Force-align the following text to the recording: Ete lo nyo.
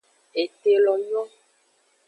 Ete 0.41 0.71
lo 0.85 0.93
nyo. 1.07 1.21